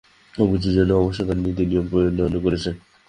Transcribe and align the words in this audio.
সব 0.33 0.47
কিছুর 0.51 0.73
জন্যই 0.73 0.99
অবশ্য 1.01 1.19
তারা 1.23 1.41
নীতি-নিয়ম 1.41 1.85
প্রণয়ন 1.87 2.33
করেছে। 2.39 2.69